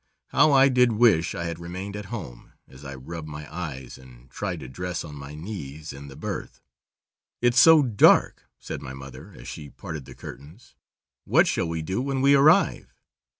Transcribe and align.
How 0.29 0.51
I 0.51 0.67
did 0.67 0.93
wish 0.93 1.35
I 1.35 1.43
had 1.43 1.59
remained 1.59 1.95
at 1.95 2.05
home, 2.05 2.53
as 2.67 2.83
I 2.83 2.95
rubbed 2.95 3.27
my 3.27 3.45
eyes 3.55 3.99
and 3.99 4.31
tried 4.31 4.61
to 4.61 4.67
dress 4.67 5.03
on 5.03 5.13
my 5.13 5.35
knees 5.35 5.93
in 5.93 6.07
the 6.07 6.15
berth. 6.15 6.59
"It's 7.39 7.59
so 7.59 7.83
dark," 7.83 8.49
said 8.57 8.81
my 8.81 8.93
mother, 8.95 9.31
as 9.37 9.47
she 9.47 9.69
parted 9.69 10.05
the 10.05 10.15
curtains. 10.15 10.73
"What 11.23 11.45
shall 11.45 11.67
we 11.69 11.83
do 11.83 12.01
when 12.01 12.21
we 12.23 12.33
arrive?" 12.33 12.95